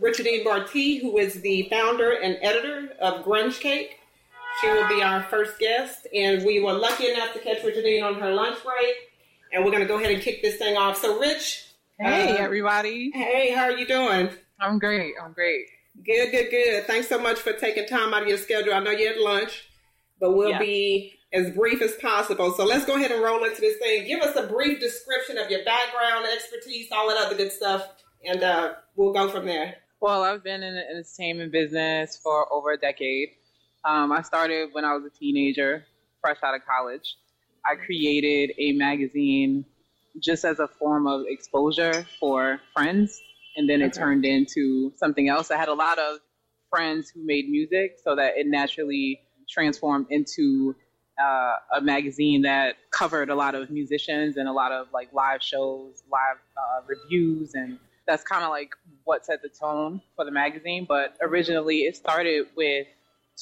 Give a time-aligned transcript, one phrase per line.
[0.00, 3.98] Richardine Bartee, who is the founder and editor of Grunge Cake.
[4.60, 8.14] She will be our first guest, and we were lucky enough to catch Richardine on
[8.14, 8.94] her lunch break,
[9.52, 10.98] and we're going to go ahead and kick this thing off.
[10.98, 11.66] So, Rich.
[11.98, 13.10] Hey, uh, everybody.
[13.12, 14.30] Hey, how are you doing?
[14.60, 15.14] I'm great.
[15.22, 15.66] I'm great.
[16.04, 16.84] Good, good, good.
[16.86, 18.74] Thanks so much for taking time out of your schedule.
[18.74, 19.68] I know you had lunch,
[20.20, 20.58] but we'll yeah.
[20.58, 22.52] be as brief as possible.
[22.52, 24.06] So let's go ahead and roll into this thing.
[24.06, 27.88] Give us a brief description of your background, expertise, all that other good stuff,
[28.24, 29.76] and uh, we'll go from there.
[30.04, 33.30] Well, I've been in the entertainment business for over a decade.
[33.86, 35.86] Um, I started when I was a teenager,
[36.20, 37.16] fresh out of college.
[37.64, 39.64] I created a magazine
[40.22, 43.18] just as a form of exposure for friends,
[43.56, 44.00] and then it okay.
[44.00, 45.50] turned into something else.
[45.50, 46.18] I had a lot of
[46.68, 50.76] friends who made music, so that it naturally transformed into
[51.18, 55.42] uh, a magazine that covered a lot of musicians and a lot of like live
[55.42, 58.70] shows, live uh, reviews, and that's kind of like
[59.04, 60.86] what set the tone for the magazine.
[60.88, 62.86] But originally, it started with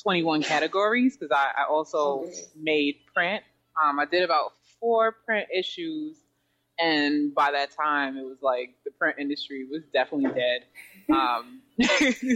[0.02, 3.42] 21 categories because I, I, also made print.
[3.83, 6.16] Um, I did about four print issues,
[6.78, 10.64] and by that time, it was like the print industry was definitely dead.
[11.12, 11.60] Um,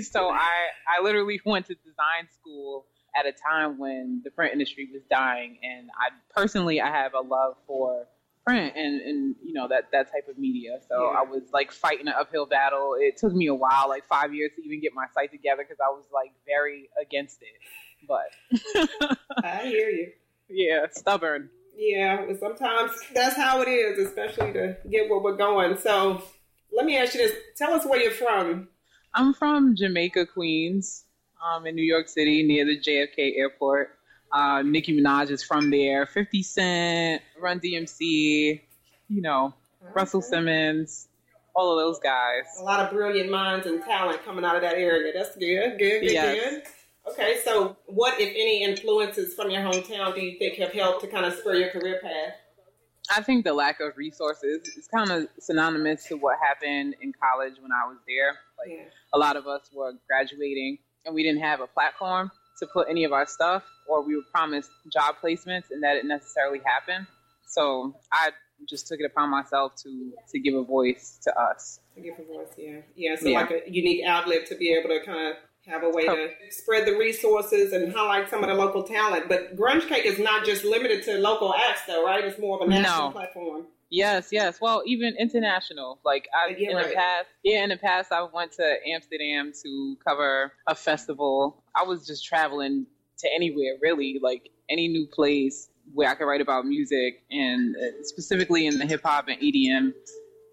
[0.02, 2.84] so I I literally went to design school
[3.16, 5.58] at a time when the print industry was dying.
[5.62, 8.06] And I personally, I have a love for
[8.46, 10.78] print and, and you know that that type of media.
[10.88, 11.18] So yeah.
[11.18, 12.94] I was like fighting an uphill battle.
[12.98, 15.78] It took me a while, like five years, to even get my site together because
[15.80, 18.08] I was like very against it.
[18.08, 20.12] But I hear you.
[20.48, 21.50] Yeah, stubborn.
[21.76, 25.76] Yeah, sometimes that's how it is, especially to get where we're going.
[25.76, 26.22] So
[26.72, 28.68] let me ask you this: Tell us where you're from.
[29.12, 31.04] I'm from Jamaica, Queens
[31.44, 33.95] um, in New York City near the JFK airport.
[34.36, 36.04] Uh, Nicki Minaj is from there.
[36.04, 38.60] 50 Cent, Run DMC,
[39.08, 39.92] you know, okay.
[39.94, 41.08] Russell Simmons,
[41.54, 42.44] all of those guys.
[42.60, 45.10] A lot of brilliant minds and talent coming out of that area.
[45.16, 46.50] That's good, good, good, yes.
[46.50, 46.62] good.
[47.12, 51.06] Okay, so what, if any, influences from your hometown do you think have helped to
[51.06, 52.34] kind of spur your career path?
[53.10, 57.54] I think the lack of resources is kind of synonymous to what happened in college
[57.58, 58.36] when I was there.
[58.58, 58.90] Like yeah.
[59.14, 60.76] a lot of us were graduating
[61.06, 64.22] and we didn't have a platform to put any of our stuff, or we were
[64.32, 67.06] promised job placements and that didn't necessarily happen.
[67.46, 68.30] So I
[68.68, 71.80] just took it upon myself to to give a voice to us.
[71.94, 73.16] To give a voice, yeah, yeah.
[73.16, 73.40] So yeah.
[73.40, 76.86] like a unique outlet to be able to kind of have a way to spread
[76.86, 79.28] the resources and highlight some of the local talent.
[79.28, 82.24] But Grunge Cake is not just limited to local acts, though, right?
[82.24, 83.10] It's more of a national no.
[83.10, 83.66] platform.
[83.90, 84.60] Yes, yes.
[84.60, 86.00] Well, even international.
[86.04, 86.88] Like I, in right.
[86.88, 91.62] the past, yeah, in the past, I went to Amsterdam to cover a festival.
[91.74, 92.86] I was just traveling
[93.18, 98.02] to anywhere, really, like any new place where I could write about music, and uh,
[98.02, 99.92] specifically in the hip hop and EDM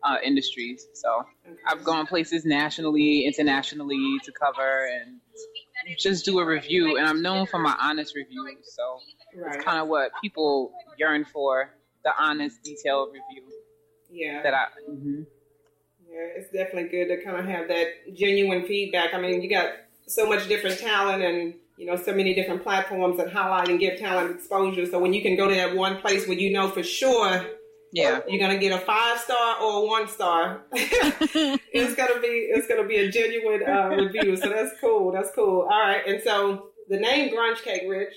[0.03, 0.85] uh, industries.
[0.94, 1.25] So
[1.67, 5.19] I've gone places nationally, internationally to cover and
[5.97, 6.97] just do a review.
[6.97, 9.00] And I'm known for my honest reviews, so
[9.33, 11.71] it's kind of what people yearn for
[12.03, 13.44] the honest, detailed review.
[14.09, 14.44] Yeah.
[14.44, 14.66] That I.
[14.90, 15.22] Mm-hmm.
[16.08, 19.14] Yeah, it's definitely good to kind of have that genuine feedback.
[19.14, 19.72] I mean, you got
[20.06, 23.97] so much different talent and you know so many different platforms that highlight and give
[24.00, 24.86] talent exposure.
[24.86, 27.46] So when you can go to that one place where you know for sure.
[27.96, 30.63] Yeah, you're gonna get a five star or a one star.
[30.74, 34.36] it's gonna be it's gonna be a genuine uh, review.
[34.36, 35.12] So that's cool.
[35.12, 35.68] That's cool.
[35.72, 38.16] All right, and so the name Grunge Cake, Rich.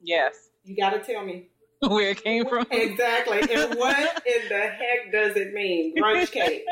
[0.00, 0.48] Yes.
[0.64, 1.48] You got to tell me
[1.86, 2.66] where it came from.
[2.70, 3.40] Exactly.
[3.40, 5.94] And what in the heck does it mean?
[5.96, 6.64] Grunge cake.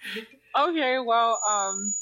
[0.58, 1.92] okay, well, um,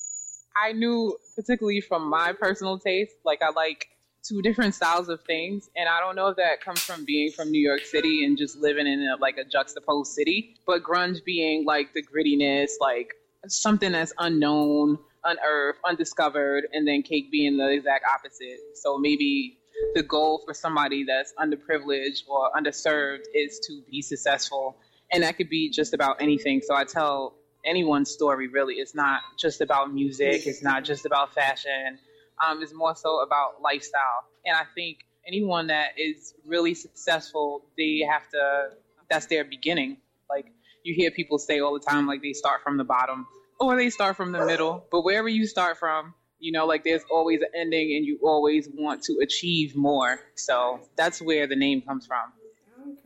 [0.57, 3.89] I knew particularly from my personal taste, like I like
[4.23, 7.51] two different styles of things, and I don't know if that comes from being from
[7.51, 11.65] New York City and just living in a, like a juxtaposed city, but grunge being
[11.65, 13.15] like the grittiness, like
[13.49, 18.61] something that's unknown, unearthed, undiscovered, and then cake being the exact opposite.
[18.75, 19.59] So maybe
[19.95, 24.77] the goal for somebody that's underprivileged or underserved is to be successful.
[25.13, 26.61] And that could be just about anything.
[26.63, 27.35] So I tell
[27.65, 28.75] anyone's story really.
[28.75, 31.99] It's not just about music, it's not just about fashion.
[32.45, 34.25] Um, it's more so about lifestyle.
[34.45, 38.71] And I think anyone that is really successful, they have to,
[39.09, 39.99] that's their beginning.
[40.29, 40.47] Like
[40.83, 43.27] you hear people say all the time, like they start from the bottom
[43.61, 44.85] or they start from the middle.
[44.91, 48.69] But wherever you start from, You know, like there's always an ending and you always
[48.75, 50.21] want to achieve more.
[50.35, 52.33] So that's where the name comes from.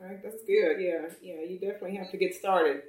[0.01, 0.81] Okay, that's good.
[0.81, 2.81] Yeah, yeah, you definitely have to get started.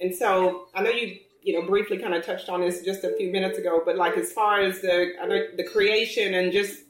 [0.00, 3.14] And so I know you, you know, briefly kind of touched on this just a
[3.18, 6.80] few minutes ago, but like as far as the I know the creation and just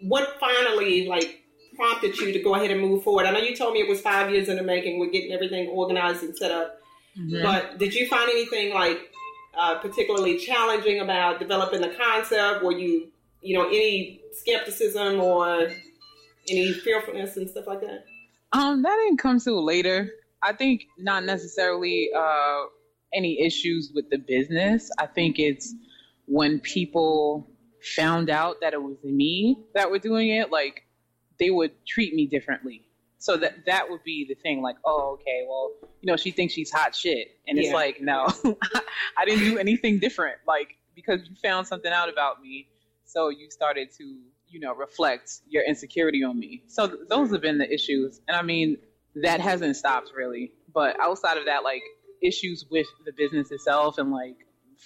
[0.00, 1.42] what finally like
[1.76, 3.26] prompted you to go ahead and move forward?
[3.26, 5.68] I know you told me it was five years in the making with getting everything
[5.68, 6.80] organized and set up,
[7.18, 7.42] mm-hmm.
[7.42, 9.10] but did you find anything like
[9.56, 12.64] uh, particularly challenging about developing the concept?
[12.64, 13.08] Were you,
[13.40, 15.70] you know, any skepticism or
[16.48, 18.04] any fearfulness and stuff like that?
[18.52, 20.10] Um, that didn't come till later.
[20.42, 22.64] I think not necessarily uh,
[23.12, 24.90] any issues with the business.
[24.98, 25.74] I think it's
[26.26, 27.50] when people
[27.96, 30.84] found out that it was me that were doing it, like
[31.38, 32.82] they would treat me differently.
[33.24, 35.70] So that that would be the thing, like, oh, okay, well,
[36.02, 37.64] you know, she thinks she's hot shit, and yeah.
[37.64, 38.26] it's like, no,
[39.16, 42.68] I didn't do anything different, like because you found something out about me,
[43.06, 44.04] so you started to,
[44.46, 46.64] you know, reflect your insecurity on me.
[46.66, 48.76] So th- those have been the issues, and I mean,
[49.22, 50.52] that hasn't stopped really.
[50.74, 51.80] But outside of that, like
[52.22, 54.36] issues with the business itself and like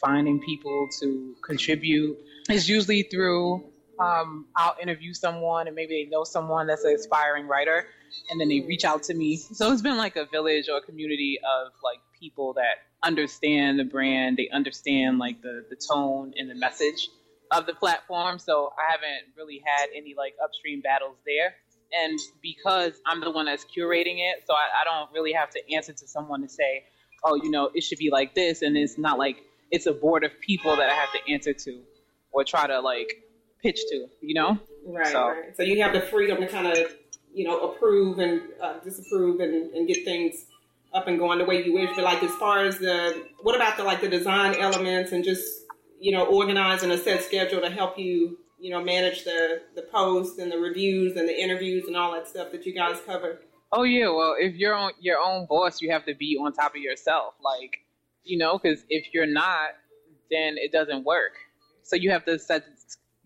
[0.01, 2.17] finding people to contribute
[2.49, 3.65] is usually through
[3.99, 7.87] um, I'll interview someone and maybe they know someone that's an aspiring writer
[8.31, 9.37] and then they reach out to me.
[9.37, 13.85] So it's been like a village or a community of like people that understand the
[13.85, 17.09] brand, they understand like the, the tone and the message
[17.51, 18.39] of the platform.
[18.39, 21.55] So I haven't really had any like upstream battles there.
[22.03, 25.75] And because I'm the one that's curating it, so I, I don't really have to
[25.75, 26.85] answer to someone to say,
[27.25, 28.63] oh, you know, it should be like this.
[28.63, 31.81] And it's not like it's a board of people that I have to answer to
[32.31, 33.23] or try to like
[33.63, 34.59] pitch to, you know?
[34.87, 35.57] Right, so, right.
[35.57, 36.79] So you have the freedom to kind of,
[37.33, 40.47] you know, approve and uh, disapprove and, and get things
[40.93, 41.91] up and going the way you wish.
[41.95, 45.47] But like as far as the, what about the like the design elements and just,
[46.01, 50.39] you know, organizing a set schedule to help you, you know, manage the the posts
[50.39, 53.41] and the reviews and the interviews and all that stuff that you guys cover?
[53.71, 56.75] Oh yeah, well, if you're on your own boss, you have to be on top
[56.75, 57.81] of yourself, like,
[58.25, 59.71] you know, because if you're not,
[60.31, 61.33] then it doesn't work.
[61.83, 62.65] So you have to set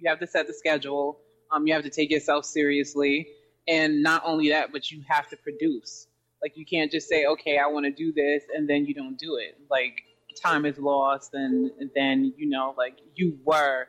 [0.03, 1.21] you have to set the schedule.
[1.51, 3.29] Um, you have to take yourself seriously,
[3.69, 6.07] and not only that, but you have to produce.
[6.43, 9.17] Like you can't just say, "Okay, I want to do this," and then you don't
[9.17, 9.57] do it.
[9.71, 10.03] Like
[10.43, 13.87] time is lost, and, and then you know, like you were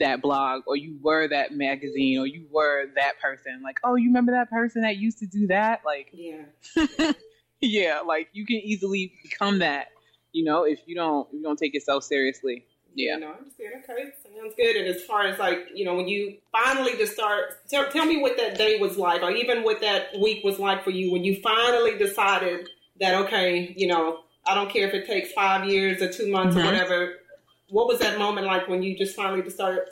[0.00, 3.60] that blog, or you were that magazine, or you were that person.
[3.62, 5.82] Like, oh, you remember that person that used to do that?
[5.84, 7.12] Like, yeah,
[7.60, 8.00] yeah.
[8.00, 9.88] Like you can easily become that.
[10.32, 12.64] You know, if you don't, if you don't take yourself seriously.
[12.94, 13.16] Yeah.
[13.16, 13.74] No, I understand.
[13.84, 14.76] Okay, sounds good.
[14.76, 18.20] And as far as like, you know, when you finally just start, tell, tell me
[18.20, 21.24] what that day was like, or even what that week was like for you when
[21.24, 22.68] you finally decided
[23.00, 26.56] that, okay, you know, I don't care if it takes five years or two months
[26.56, 26.66] mm-hmm.
[26.66, 27.14] or whatever.
[27.70, 29.82] What was that moment like when you just finally just started,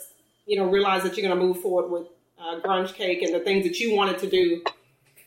[0.46, 2.08] you know, realize that you're going to move forward with
[2.40, 4.62] uh, Grunge Cake and the things that you wanted to do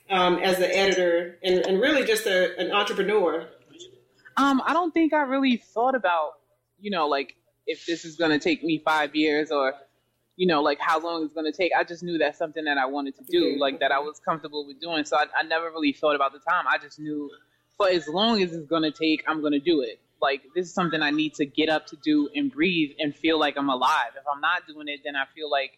[0.10, 3.48] um, as an editor and, and really just a, an entrepreneur?
[4.38, 6.34] Um, I don't think I really thought about,
[6.80, 7.36] you know, like
[7.70, 9.74] if this is going to take me five years or
[10.36, 11.72] you know like how long it's going to take.
[11.78, 14.66] I just knew that's something that i wanted to do like that i was comfortable
[14.66, 15.06] with doing.
[15.06, 16.66] So I, I never really thought about the time.
[16.68, 17.30] I just knew
[17.78, 20.02] for as long as it's going to take i'm going to do it.
[20.22, 23.40] Like this is something i need to get up to do and breathe and feel
[23.40, 24.12] like i'm alive.
[24.18, 25.72] If i'm not doing it then i feel like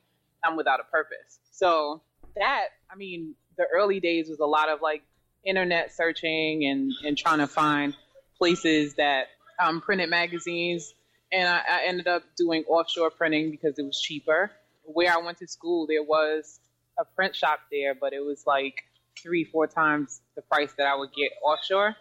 [0.45, 1.39] i'm without a purpose.
[1.51, 2.01] So
[2.35, 5.03] that i mean the early days was a lot of like
[5.43, 7.93] internet searching and and trying to find
[8.37, 9.25] places that
[9.59, 10.93] um, printed magazines
[11.31, 14.51] and I, I, ended up doing offshore printing because it was cheaper.
[14.83, 16.59] Where I went to school, there was
[16.99, 18.83] a print shop there, but it was like
[19.21, 21.95] three, four times the price that I would get offshore.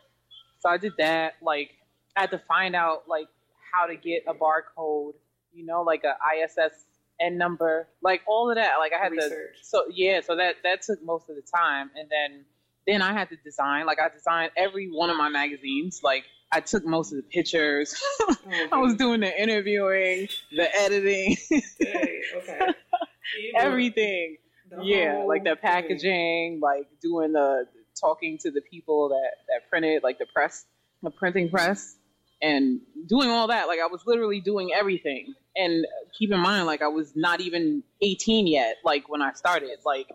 [0.61, 1.35] So I did that.
[1.43, 1.71] Like,
[2.17, 3.29] I had to find out like
[3.73, 5.15] how to get a barcode,
[5.53, 8.77] you know, like a ISSN number, like all of that.
[8.79, 9.59] Like I had Research.
[9.61, 9.67] to.
[9.67, 12.45] So yeah, so that that took most of the time, and then
[12.87, 13.87] then I had to design.
[13.87, 17.95] Like I designed every one of my magazines, like I took most of the pictures.
[18.73, 21.37] I was doing the interviewing, the editing,
[22.37, 22.75] okay,
[23.57, 24.37] everything.
[24.83, 26.61] Yeah, like the packaging, thing.
[26.61, 27.66] like doing the
[28.00, 30.64] talking to the people that that printed, like the press,
[31.02, 31.97] the printing press,
[32.42, 33.69] and doing all that.
[33.69, 35.35] Like I was literally doing everything.
[35.57, 35.85] And
[36.16, 38.76] keep in mind, like I was not even 18 yet.
[38.85, 40.09] Like when I started, like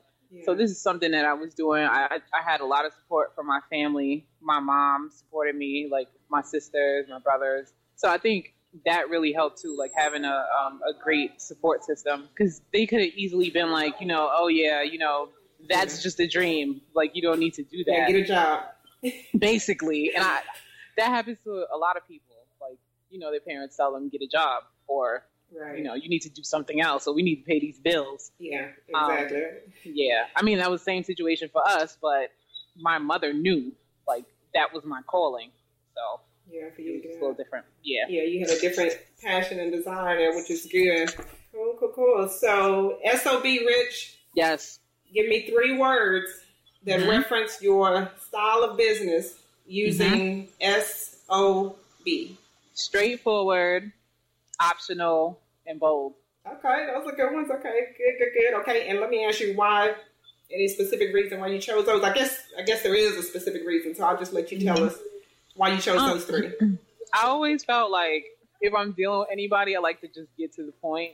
[0.44, 1.84] so this is something that I was doing.
[1.84, 4.26] I, I had a lot of support from my family.
[4.42, 7.74] My mom supported me, like my sisters, my brothers.
[7.96, 8.54] So I think
[8.86, 13.00] that really helped too, like having a um, a great support system because they could
[13.00, 15.30] have easily been like, you know, oh yeah, you know,
[15.70, 16.82] that's just a dream.
[16.94, 17.94] Like you don't need to do that.
[17.94, 18.64] Yeah, get a job.
[19.38, 20.42] Basically, and I
[20.98, 22.36] that happens to a lot of people.
[22.60, 22.78] Like
[23.10, 25.62] you know, their parents tell them get a job or right.
[25.62, 25.78] Right.
[25.78, 28.32] You know, you need to do something else, so we need to pay these bills.
[28.40, 29.38] Yeah, exactly.
[29.38, 29.52] Um,
[29.84, 32.32] yeah, I mean that was the same situation for us, but
[32.76, 33.72] my mother knew
[34.08, 35.52] like that was my calling,
[35.96, 36.22] so
[36.52, 37.66] yeah, for you, it was a little different.
[37.84, 41.14] Yeah, yeah, you had a different passion and desire there, which is good.
[41.52, 42.30] Cool, cool, cool.
[42.30, 44.18] So, SOB Rich.
[44.36, 44.80] Yes.
[45.14, 46.30] Give me three words
[46.86, 47.10] that mm-hmm.
[47.10, 49.36] reference your style of business
[49.66, 50.82] using mm-hmm.
[50.82, 52.38] SOB.
[52.74, 53.92] Straightforward,
[54.60, 56.14] optional, and bold.
[56.46, 57.50] Okay, those are good ones.
[57.50, 58.54] Okay, good, good, good.
[58.62, 59.94] Okay, and let me ask you why.
[60.54, 62.04] Any specific reason why you chose those?
[62.04, 64.78] I guess I guess there is a specific reason, so I'll just let you tell
[64.78, 64.86] mm-hmm.
[64.86, 65.00] us
[65.56, 66.52] why you chose um, those three.
[67.14, 68.26] I always felt like
[68.62, 71.14] if I'm dealing with anybody, I like to just get to the point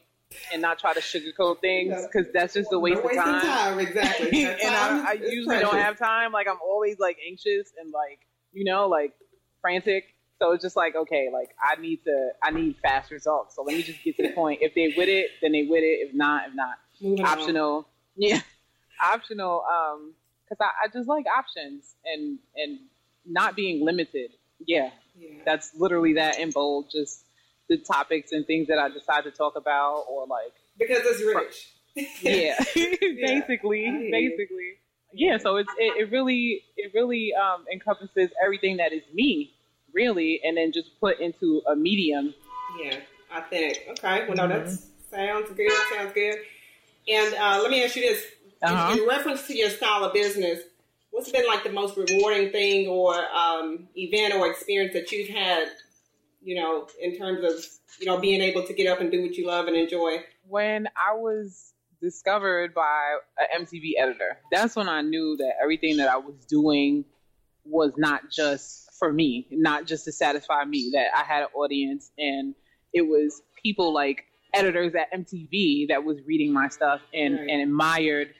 [0.53, 3.41] and not try to sugarcoat things because that's just a waste, no of time.
[3.41, 3.79] time.
[3.79, 4.45] Exactly.
[4.45, 5.69] and I, I usually precious.
[5.69, 6.31] don't have time.
[6.31, 8.19] Like I'm always like anxious and like
[8.53, 9.13] you know like
[9.61, 10.05] frantic.
[10.39, 13.55] So it's just like okay, like I need to, I need fast results.
[13.55, 14.59] So let me just get to the point.
[14.61, 16.07] If they with it, then they with it.
[16.07, 17.75] If not, if not, Moving optional.
[17.75, 17.85] On.
[18.17, 18.41] Yeah,
[19.01, 19.63] optional.
[19.71, 22.79] Um, because I, I just like options and and
[23.25, 24.31] not being limited.
[24.65, 25.39] Yeah, yeah.
[25.45, 26.89] that's literally that in bold.
[26.91, 27.23] Just
[27.69, 31.73] the topics and things that I decide to talk about, or like because it's rich.
[32.21, 34.11] yeah, basically, yeah.
[34.11, 34.77] basically.
[35.13, 39.53] Yeah, so it's it, it really it really um, encompasses everything that is me,
[39.93, 42.33] really, and then just put into a medium.
[42.81, 42.97] Yeah,
[43.31, 43.79] I think.
[43.89, 45.15] Okay, well, no, that mm-hmm.
[45.15, 45.71] sounds good.
[45.93, 46.35] Sounds good.
[47.09, 48.25] And uh, let me ask you this:
[48.61, 48.93] uh-huh.
[48.93, 50.59] in, in reference to your style of business,
[51.11, 55.67] what's been like the most rewarding thing or um, event or experience that you've had
[56.43, 57.63] you know, in terms of,
[57.99, 60.23] you know, being able to get up and do what you love and enjoy?
[60.47, 66.09] When I was discovered by an MTV editor, that's when I knew that everything that
[66.09, 67.05] I was doing
[67.63, 72.11] was not just for me, not just to satisfy me, that I had an audience
[72.17, 72.55] and
[72.93, 77.49] it was people like editors at MTV that was reading my stuff and, right.
[77.49, 78.33] and admired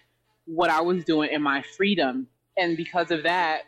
[0.45, 2.27] what I was doing and my freedom.
[2.57, 3.61] And because of that,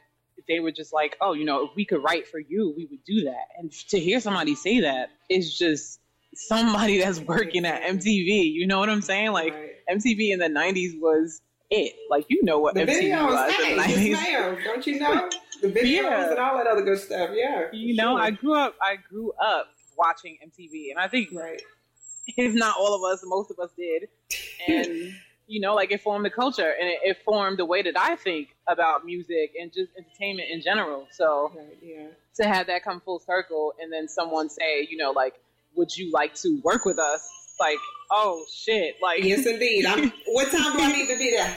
[0.47, 3.03] they were just like, oh, you know, if we could write for you, we would
[3.05, 3.47] do that.
[3.57, 5.99] And to hear somebody say that is just
[6.35, 8.51] somebody that's working at MTV.
[8.51, 9.31] You know what I'm saying?
[9.31, 9.71] Like right.
[9.91, 11.93] MTV in the '90s was it.
[12.09, 14.09] Like you know what the MTV videos, was hey, in the '90s.
[14.09, 15.29] Yes, don't you know
[15.61, 16.29] the videos yeah.
[16.31, 17.31] and all that other good stuff?
[17.33, 17.67] Yeah.
[17.71, 18.75] You know, I grew up.
[18.81, 21.61] I grew up watching MTV, and I think right.
[22.37, 24.07] if not all of us, most of us did,
[24.67, 25.13] and
[25.47, 28.15] you know, like it formed the culture and it, it, formed the way that I
[28.15, 31.07] think about music and just entertainment in general.
[31.11, 32.07] So right, yeah.
[32.35, 35.35] to have that come full circle and then someone say, you know, like,
[35.75, 37.27] would you like to work with us?
[37.59, 37.77] Like,
[38.11, 38.95] oh shit!
[39.01, 39.85] Like, yes, indeed.
[39.85, 41.55] I'm, what time do I need to be there?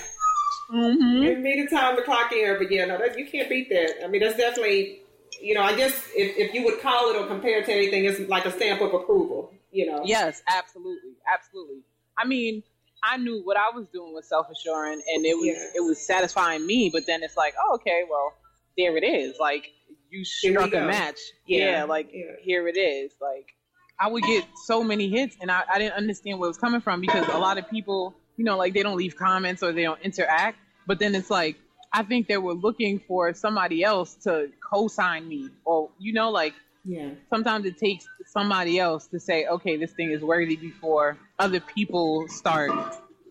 [0.72, 1.22] Mm-hmm.
[1.22, 4.04] Give me the time to clock in, but yeah, no, that, you can't beat that.
[4.04, 5.00] I mean, that's definitely,
[5.40, 8.04] you know, I guess if, if you would call it or compare it to anything,
[8.04, 9.52] it's like a stamp of approval.
[9.70, 10.02] You know.
[10.04, 11.82] Yes, absolutely, absolutely.
[12.18, 12.62] I mean,
[13.06, 15.70] I knew what I was doing was self assuring and it was yeah.
[15.76, 16.90] it was satisfying me.
[16.92, 18.32] But then it's like, oh, okay, well,
[18.76, 19.38] there it is.
[19.38, 19.70] Like
[20.10, 21.18] you struck a match.
[21.46, 22.32] Yeah, yeah like yeah.
[22.42, 23.12] here it is.
[23.20, 23.46] Like
[23.98, 26.80] I would get so many hits and I, I didn't understand where it was coming
[26.80, 29.82] from because a lot of people, you know, like they don't leave comments or they
[29.82, 30.58] don't interact.
[30.86, 31.56] But then it's like
[31.92, 36.54] I think they were looking for somebody else to co-sign me or you know, like
[36.86, 37.10] yeah.
[37.30, 42.28] Sometimes it takes somebody else to say, okay, this thing is worthy before other people
[42.28, 42.70] start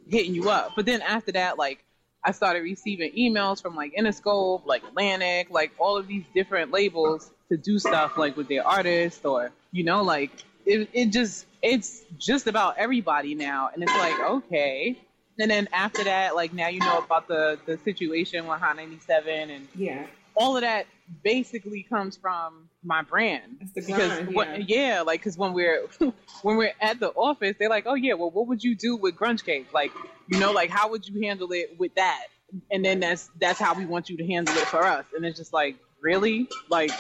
[0.10, 0.72] hitting you up.
[0.76, 1.84] But then after that, like
[2.24, 7.32] I started receiving emails from like Interscope, like Atlantic, like all of these different labels
[7.50, 10.32] to do stuff like with their artists or you know, like
[10.66, 15.00] it, it just it's just about everybody now and it's like, okay.
[15.40, 19.50] And then after that, like now you know about the the situation with Hot 97
[19.50, 20.86] and yeah all of that
[21.24, 23.70] basically comes from my brand.
[23.74, 25.02] Because what, yeah.
[25.02, 25.88] like because when we're
[26.42, 29.16] when we're at the office they're like oh yeah well what would you do with
[29.16, 29.68] grunge cake?
[29.74, 29.92] Like
[30.28, 32.26] you know like how would you handle it with that?
[32.72, 35.06] And then that's that's how we want you to handle it for us.
[35.16, 36.48] And it's just like really?
[36.70, 36.92] Like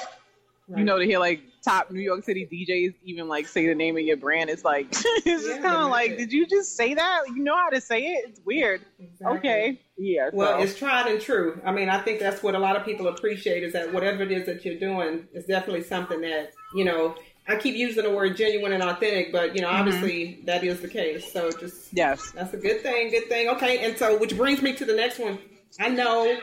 [0.67, 0.79] Right.
[0.79, 3.97] You know, to hear like top New York City DJs even like say the name
[3.97, 6.95] of your brand, it's like it's yeah, just kind of like, did you just say
[6.95, 7.21] that?
[7.27, 8.29] You know how to say it?
[8.29, 8.81] It's weird.
[8.99, 9.37] Exactly.
[9.37, 10.29] Okay, yeah.
[10.33, 10.63] Well, so.
[10.63, 11.61] it's tried and true.
[11.63, 14.31] I mean, I think that's what a lot of people appreciate is that whatever it
[14.31, 17.15] is that you're doing is definitely something that you know.
[17.47, 19.81] I keep using the word genuine and authentic, but you know, mm-hmm.
[19.81, 21.31] obviously that is the case.
[21.31, 23.11] So just yes, that's a good thing.
[23.11, 23.49] Good thing.
[23.49, 25.37] Okay, and so which brings me to the next one.
[25.79, 26.39] I know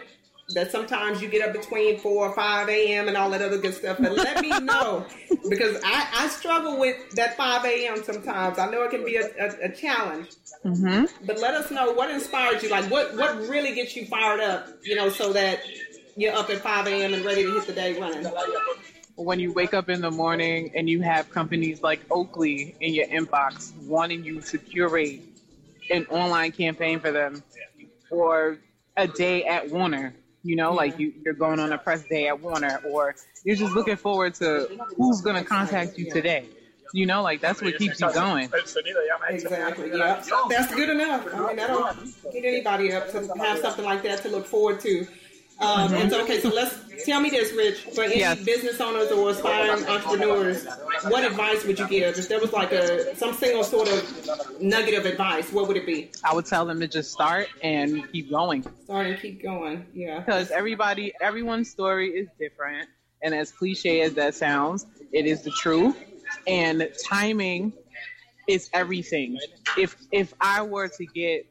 [0.55, 3.09] that sometimes you get up between 4 or 5 a.m.
[3.09, 3.99] and all that other good stuff.
[3.99, 5.05] But let me know
[5.49, 8.03] because I, I struggle with that 5 a.m.
[8.03, 8.59] sometimes.
[8.59, 10.31] I know it can be a, a, a challenge.
[10.65, 11.27] Mm-hmm.
[11.27, 12.71] But let us know what inspires you.
[12.71, 15.61] Like what, what really gets you fired up, you know, so that
[16.17, 17.15] you're up at 5 a.m.
[17.15, 18.27] and ready to hit the day running.
[19.17, 23.07] when you wake up in the morning and you have companies like Oakley in your
[23.07, 25.23] inbox wanting you to curate
[25.91, 27.43] an online campaign for them
[28.11, 28.59] or
[28.97, 30.15] a day at Warner.
[30.45, 30.77] You know, yeah.
[30.77, 34.35] like you, you're going on a press day at Warner, or you're just looking forward
[34.35, 36.47] to who's going to contact you today.
[36.95, 38.51] You know, like that's what keeps you going.
[39.31, 39.91] Exactly.
[39.91, 41.27] Yeah, that's good enough.
[41.33, 41.95] I mean, that'll
[42.33, 45.07] get anybody up to have something like that to look forward to.
[45.61, 45.95] Um, mm-hmm.
[45.95, 47.81] And so, okay, so let's tell me this, Rich.
[47.95, 48.43] For any yes.
[48.43, 50.67] business owners or aspiring entrepreneurs,
[51.09, 52.19] what advice would you give?
[52.19, 55.87] If there was like a some single sort of nugget of advice, what would it
[55.87, 56.11] be?
[56.25, 58.65] I would tell them to just start and keep going.
[58.85, 59.87] Start and keep going.
[59.95, 60.21] Yeah.
[60.21, 62.89] Because everybody, everyone's story is different,
[63.23, 65.97] and as cliche as that sounds, it is the truth.
[66.47, 67.73] And timing
[68.49, 69.39] is everything.
[69.79, 71.47] If if I were to get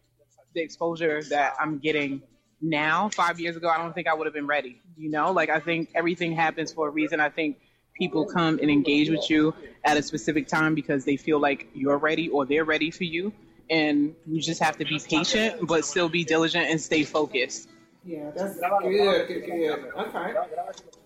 [0.53, 2.21] the exposure that I'm getting
[2.61, 4.81] now, five years ago, I don't think I would have been ready.
[4.97, 7.19] You know, like I think everything happens for a reason.
[7.19, 7.57] I think
[7.93, 9.53] people come and engage with you
[9.83, 13.33] at a specific time because they feel like you're ready or they're ready for you.
[13.69, 17.69] And you just have to be patient, but still be diligent and stay focused.
[18.03, 19.91] Yeah, that's good, good, good.
[19.97, 20.33] Okay.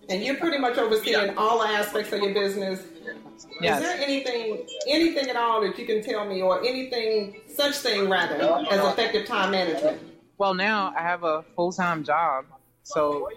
[0.08, 2.82] And you're pretty much overseeing all aspects of your business.
[3.60, 3.80] Yes.
[3.80, 8.08] Is there anything, anything at all that you can tell me, or anything, such thing
[8.08, 8.34] rather,
[8.70, 10.00] as effective time management?
[10.38, 12.46] Well, now I have a full time job,
[12.82, 13.28] so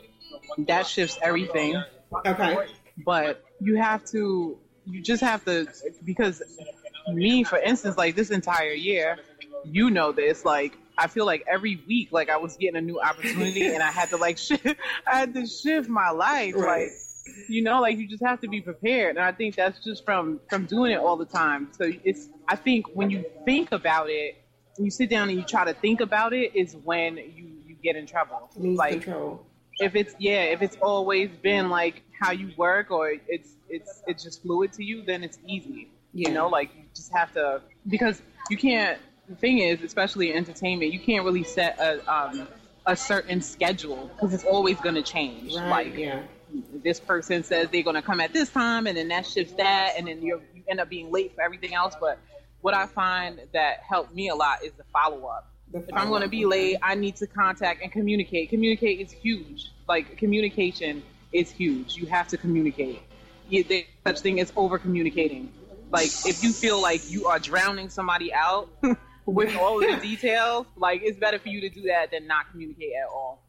[0.60, 1.82] that shifts everything.
[2.26, 2.58] Okay.
[3.06, 5.68] But you have to, you just have to,
[6.04, 6.42] because
[7.08, 9.18] me, for instance, like this entire year,
[9.64, 13.00] you know this, like I feel like every week, like I was getting a new
[13.00, 14.66] opportunity, and I had to like shift,
[15.08, 16.84] I had to shift my life, right.
[16.84, 16.92] like
[17.48, 20.40] you know, like you just have to be prepared, and I think that's just from
[20.50, 21.70] from doing it all the time.
[21.78, 24.39] So it's, I think when you think about it
[24.80, 27.96] you sit down and you try to think about it is when you you get
[27.96, 28.50] in trouble.
[28.56, 29.46] Lose like control.
[29.80, 34.24] if it's yeah, if it's always been like how you work or it's it's it's
[34.24, 35.90] just fluid to you, then it's easy.
[36.14, 36.30] Yeah.
[36.30, 39.00] You know, like you just have to because you can't.
[39.28, 42.48] The thing is, especially in entertainment, you can't really set a um,
[42.86, 45.56] a certain schedule because it's always going to change.
[45.56, 46.24] Right, like yeah.
[46.84, 49.94] this person says they're going to come at this time, and then that shifts that,
[49.98, 51.94] and then you you end up being late for everything else.
[52.00, 52.18] But
[52.62, 55.52] what I find that helped me a lot is the follow up.
[55.74, 58.50] If I'm going to be late, I need to contact and communicate.
[58.50, 59.72] Communicate is huge.
[59.88, 61.96] Like communication is huge.
[61.96, 63.02] You have to communicate.
[63.52, 65.52] There's such thing as over communicating.
[65.92, 68.70] Like if you feel like you are drowning somebody out
[69.26, 72.94] with all the details, like it's better for you to do that than not communicate
[73.02, 73.44] at all.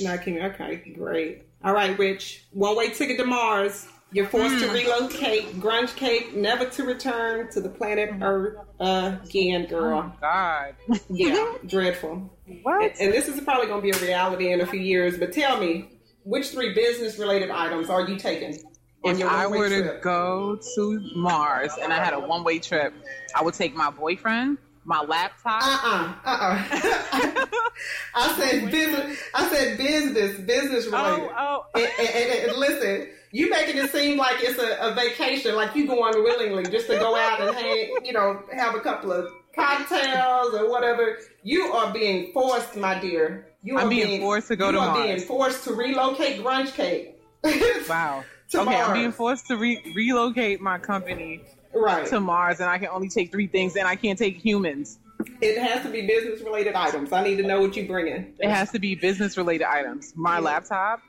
[0.00, 0.60] Not communicate.
[0.60, 1.42] Okay, great.
[1.62, 2.44] All right, Rich.
[2.52, 3.86] One way ticket to Mars.
[4.16, 4.60] You're forced mm.
[4.60, 4.72] to hmm.
[4.72, 10.10] relocate, grunge cake, never to return to the planet Earth again, girl.
[10.10, 10.74] Oh, God.
[11.10, 12.32] yeah, dreadful.
[12.62, 12.82] What?
[12.82, 15.34] And, and this is probably going to be a reality in a few years, but
[15.34, 15.90] tell me,
[16.24, 18.58] which three business related items are you taking?
[19.04, 22.94] If I were to go to Mars and I had a one way trip,
[23.34, 25.62] I would take my boyfriend, my laptop.
[25.62, 27.46] Uh uh-uh, uh.
[28.14, 29.18] I said business.
[29.34, 31.30] I said business, business related.
[31.36, 31.78] Oh, oh.
[31.78, 35.86] and, and, and listen, you making it seem like it's a, a, vacation, like you
[35.86, 40.54] going willingly just to go out and hang, you know, have a couple of cocktails
[40.54, 41.18] or whatever.
[41.42, 43.48] You are being forced, my dear.
[43.62, 44.96] You I'm being, being, forced to go to Mars.
[44.96, 47.18] You are being forced to relocate Grunge Cake.
[47.88, 48.24] wow.
[48.54, 51.42] okay, I'm being forced to re- relocate my company
[51.80, 52.06] right.
[52.06, 54.98] to Mars, and I can only take three things, and I can't take humans.
[55.40, 57.12] It has to be business related items.
[57.12, 58.34] I need to know what you bring in.
[58.38, 60.12] It has to be business related items.
[60.14, 60.40] My yeah.
[60.40, 61.02] laptop,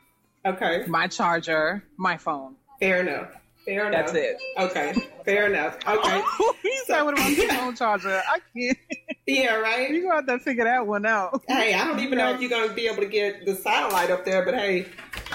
[0.48, 0.86] Okay.
[0.88, 2.56] My charger, my phone.
[2.80, 3.34] Fair enough.
[3.66, 4.14] Fair enough.
[4.14, 4.38] That's it.
[4.58, 4.94] Okay.
[5.26, 5.78] Fair enough.
[5.86, 6.24] Okay.
[6.64, 8.22] you said with my phone charger.
[8.26, 8.78] I can't.
[9.26, 9.90] Yeah, right.
[9.90, 11.44] You got to figure that one out.
[11.50, 14.24] Hey, I don't even know if you're gonna be able to get the satellite up
[14.24, 14.86] there, but hey.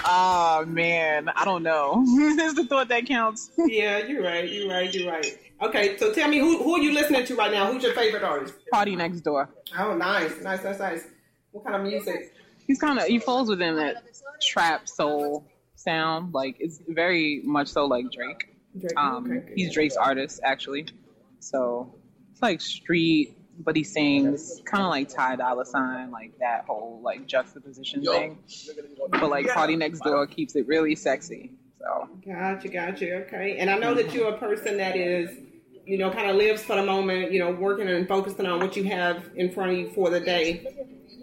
[0.05, 2.03] Oh man, I don't know.
[2.07, 3.51] Is the thought that counts.
[3.57, 4.49] yeah, you're right.
[4.49, 4.93] You're right.
[4.93, 5.37] You're right.
[5.61, 7.71] Okay, so tell me who who are you listening to right now?
[7.71, 8.55] Who's your favorite artist?
[8.71, 9.49] Party Next Door.
[9.77, 11.07] Oh, nice, nice, nice, nice.
[11.51, 12.33] What kind of music?
[12.67, 14.03] He's kind of he falls within that
[14.41, 16.33] trap soul sound.
[16.33, 18.55] Like it's very much so like Drake.
[18.77, 18.97] Drake.
[18.97, 19.53] Um, okay.
[19.55, 20.87] He's Drake's artist actually.
[21.39, 21.93] So
[22.31, 27.01] it's like street, but he sings kind of like Ty Dolla Sign, like that whole
[27.03, 28.13] like juxtaposition Yo.
[28.13, 28.37] thing.
[29.09, 31.51] But like Party Next Door keeps it really sexy.
[31.79, 33.13] So gotcha, gotcha.
[33.23, 35.29] Okay, and I know that you're a person that is
[35.85, 38.77] you know, kind of lives for the moment, you know, working and focusing on what
[38.77, 40.65] you have in front of you for the day.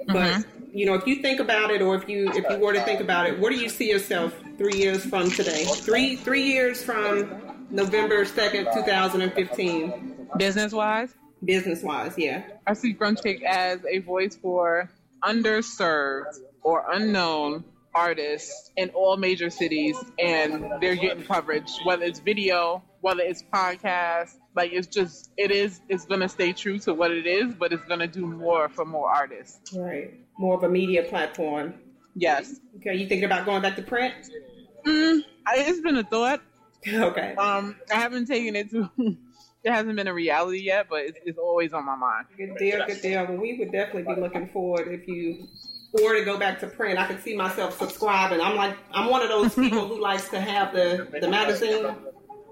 [0.06, 2.72] But mm-hmm you know, if you think about it, or if you if you were
[2.72, 5.64] to think about it, where do you see yourself three years from today?
[5.64, 10.28] Three three years from November second, two thousand and fifteen.
[10.36, 11.14] Business wise.
[11.44, 12.42] Business wise, yeah.
[12.66, 14.90] I see Grunge Cake as a voice for
[15.22, 22.82] underserved or unknown artists in all major cities and they're getting coverage, whether it's video,
[23.00, 24.34] whether it's podcast.
[24.54, 27.84] Like it's just it is it's gonna stay true to what it is, but it's
[27.84, 29.76] gonna do more for more artists.
[29.76, 30.14] Right.
[30.38, 31.74] More of a media platform.
[32.14, 32.60] Yes.
[32.76, 32.94] Okay.
[32.94, 34.14] You thinking about going back to print?
[34.84, 35.20] Mm,
[35.54, 36.42] it's been a thought.
[36.88, 37.34] Okay.
[37.34, 38.88] Um, I haven't taken it to.
[39.62, 42.26] it hasn't been a reality yet, but it's, it's always on my mind.
[42.36, 43.26] Good deal, good deal.
[43.26, 45.48] Well, we would definitely be looking forward if you
[45.92, 46.98] or to go back to print.
[46.98, 48.40] I could see myself subscribing.
[48.40, 51.94] I'm like I'm one of those people who likes to have the the magazine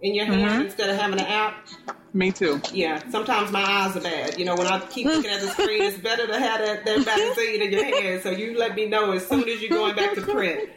[0.03, 0.63] in your hand mm-hmm.
[0.63, 1.67] instead of having an app.
[2.13, 2.61] Me too.
[2.73, 3.03] Yeah.
[3.11, 4.39] Sometimes my eyes are bad.
[4.39, 7.05] You know, when I keep looking at the screen, it's better to have that, that
[7.05, 8.23] magazine in your hand.
[8.23, 10.71] So you let me know as soon as you're going back to print.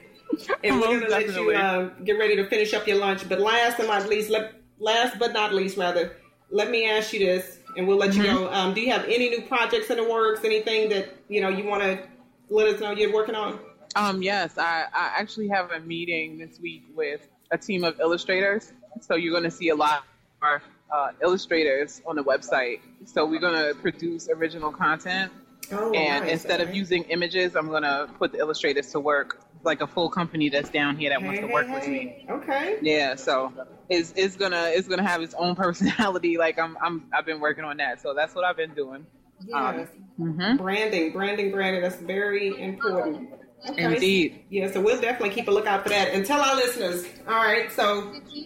[0.64, 3.28] And we're gonna let you uh, get ready to finish up your lunch.
[3.28, 6.16] But last but not least, let, last but not least, rather,
[6.52, 8.22] let me ask you this, and we'll let mm-hmm.
[8.22, 8.52] you go.
[8.52, 10.44] Um, do you have any new projects in the works?
[10.44, 12.04] Anything that you know you want to
[12.50, 13.60] let us know you're working on?
[13.96, 18.72] Um, yes, I, I actually have a meeting this week with a team of illustrators.
[19.02, 20.04] So you're going to see a lot
[20.42, 20.62] more
[20.94, 22.80] uh, illustrators on the website.
[23.06, 25.32] So we're going to produce original content.
[25.72, 26.34] Oh, and nice.
[26.34, 26.70] instead okay.
[26.70, 30.50] of using images, I'm going to put the illustrators to work like a full company
[30.50, 32.26] that's down here that hey, wants to work hey, with me.
[32.30, 32.78] Okay.
[32.82, 33.54] Yeah, so
[33.90, 36.38] it's it's gonna it's gonna have its own personality.
[36.38, 39.06] Like I'm I'm I've been working on that, so that's what I've been doing.
[39.46, 39.70] Yeah.
[39.70, 39.88] Um,
[40.20, 40.58] mm-hmm.
[40.58, 41.82] Branding, branding, branding.
[41.82, 43.30] That's very important.
[43.70, 43.84] Okay.
[43.84, 44.44] Indeed.
[44.50, 46.10] Yeah, so we'll definitely keep a lookout for that.
[46.10, 48.02] And tell our listeners, all right, so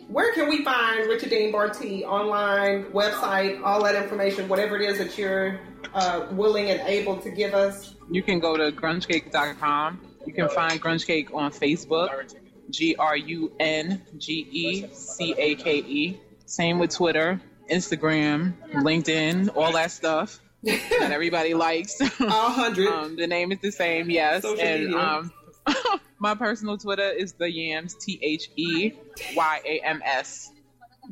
[0.10, 5.17] where can we find Richardine Bartee online, website, all that information, whatever it is that
[5.17, 5.62] you're
[5.93, 7.95] uh, willing and able to give us?
[8.12, 10.01] You can go to grungecake.com.
[10.25, 12.33] You can find Grunge Cake on Facebook,
[12.69, 16.19] G R U N G E C A K E.
[16.45, 21.99] Same with Twitter, Instagram, LinkedIn, all that stuff that everybody likes.
[22.01, 22.88] A hundred.
[22.91, 24.43] um, the name is the same, yes.
[24.43, 25.31] Social and um,
[26.19, 28.93] my personal Twitter is the Yams T H E
[29.35, 30.51] Y A M S.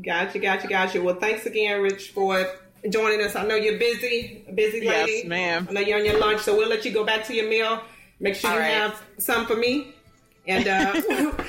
[0.04, 1.02] Gotcha, gotcha, gotcha.
[1.02, 2.48] Well, thanks again, Rich, for
[2.90, 3.36] joining us.
[3.36, 5.12] I know you're busy, busy lady.
[5.12, 5.68] Yes, ma'am.
[5.70, 7.82] I know you're on your lunch, so we'll let you go back to your meal.
[8.24, 8.72] Make sure All you right.
[8.72, 9.94] have some for me.
[10.48, 11.02] And uh,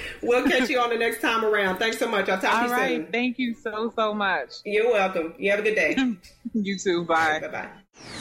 [0.23, 1.79] we'll catch you on the next time around.
[1.79, 2.29] Thanks so much.
[2.29, 2.97] I'll talk All to you right.
[2.97, 3.13] soon.
[3.13, 4.51] Thank you so, so much.
[4.65, 5.35] You're welcome.
[5.39, 5.97] You have a good day.
[6.53, 7.05] you too.
[7.05, 7.39] Bye.
[7.41, 8.21] Right, bye bye.